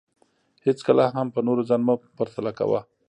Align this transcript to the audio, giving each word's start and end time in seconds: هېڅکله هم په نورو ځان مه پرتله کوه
هېڅکله 0.65 1.05
هم 1.15 1.27
په 1.35 1.39
نورو 1.47 1.61
ځان 1.69 1.81
مه 1.87 1.95
پرتله 2.17 2.51
کوه 2.59 2.79